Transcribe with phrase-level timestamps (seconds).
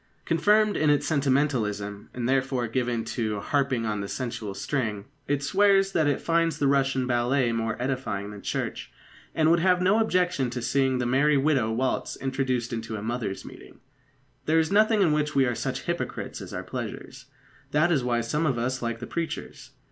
[0.25, 5.91] Confirmed in its sentimentalism and therefore given to "harping on the sensual string" it swears
[5.91, 8.91] that it finds the Russian ballet more edifying than church,
[9.35, 13.45] and would have no objection to seeing the Merry Widow waltz introduced into a mothers'
[13.45, 13.79] meeting.
[14.47, 17.25] There is nothing in which we are such hypocrites as our pleasures.
[17.69, 19.69] That is why some of us like the preachers.